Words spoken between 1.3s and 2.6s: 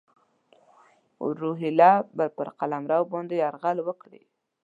روهیله به پر